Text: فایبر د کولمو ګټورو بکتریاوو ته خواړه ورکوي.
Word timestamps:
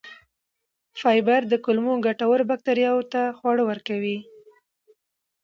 فایبر 0.99 1.41
د 1.49 1.53
کولمو 1.65 1.93
ګټورو 2.05 2.43
بکتریاوو 2.51 3.09
ته 3.13 3.21
خواړه 3.37 3.63
ورکوي. 3.69 4.17